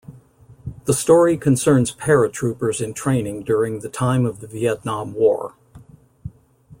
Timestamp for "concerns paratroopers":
1.37-2.81